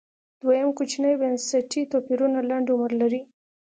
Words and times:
دویم 0.41 0.69
کوچني 0.77 1.13
بنسټي 1.21 1.81
توپیرونه 1.91 2.39
لنډ 2.49 2.67
عمر 2.73 2.91
لري 3.01 3.21